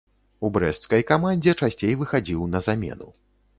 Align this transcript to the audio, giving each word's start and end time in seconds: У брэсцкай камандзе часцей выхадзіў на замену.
У 0.47 0.49
брэсцкай 0.55 1.05
камандзе 1.11 1.55
часцей 1.67 1.93
выхадзіў 2.01 2.51
на 2.57 2.65
замену. 2.71 3.15